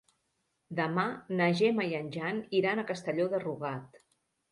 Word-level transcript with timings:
Demà 0.77 1.03
na 1.41 1.49
Gemma 1.59 1.85
i 1.91 1.93
en 1.97 2.09
Jan 2.15 2.39
iran 2.61 2.81
a 2.81 2.87
Castelló 2.93 3.29
de 3.35 3.43
Rugat. 3.45 4.01